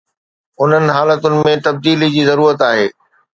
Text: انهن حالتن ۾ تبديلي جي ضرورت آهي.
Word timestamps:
انهن 0.61 0.87
حالتن 0.95 1.35
۾ 1.49 1.53
تبديلي 1.67 2.09
جي 2.17 2.25
ضرورت 2.31 2.67
آهي. 2.71 2.89